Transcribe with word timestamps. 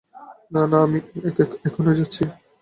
না, 0.53 0.61
না, 0.71 0.77
আমি 0.85 0.99
এখনই 1.67 1.97
যাচ্ছি। 1.99 2.23